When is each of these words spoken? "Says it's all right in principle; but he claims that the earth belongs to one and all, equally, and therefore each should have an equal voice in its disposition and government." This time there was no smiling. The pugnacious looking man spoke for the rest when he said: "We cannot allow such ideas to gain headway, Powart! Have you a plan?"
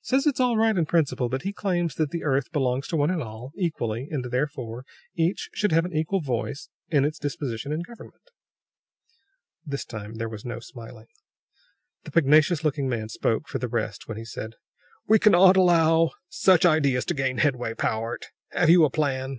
"Says 0.00 0.26
it's 0.26 0.40
all 0.40 0.56
right 0.56 0.78
in 0.78 0.86
principle; 0.86 1.28
but 1.28 1.42
he 1.42 1.52
claims 1.52 1.96
that 1.96 2.10
the 2.10 2.24
earth 2.24 2.50
belongs 2.52 2.88
to 2.88 2.96
one 2.96 3.10
and 3.10 3.22
all, 3.22 3.52
equally, 3.54 4.08
and 4.10 4.24
therefore 4.30 4.86
each 5.14 5.50
should 5.52 5.72
have 5.72 5.84
an 5.84 5.92
equal 5.94 6.22
voice 6.22 6.70
in 6.88 7.04
its 7.04 7.18
disposition 7.18 7.70
and 7.70 7.86
government." 7.86 8.30
This 9.66 9.84
time 9.84 10.14
there 10.14 10.26
was 10.30 10.42
no 10.42 10.58
smiling. 10.58 11.08
The 12.04 12.10
pugnacious 12.12 12.64
looking 12.64 12.88
man 12.88 13.10
spoke 13.10 13.46
for 13.46 13.58
the 13.58 13.68
rest 13.68 14.08
when 14.08 14.16
he 14.16 14.24
said: 14.24 14.54
"We 15.06 15.18
cannot 15.18 15.58
allow 15.58 16.12
such 16.30 16.64
ideas 16.64 17.04
to 17.04 17.12
gain 17.12 17.36
headway, 17.36 17.74
Powart! 17.74 18.28
Have 18.52 18.70
you 18.70 18.86
a 18.86 18.90
plan?" 18.90 19.38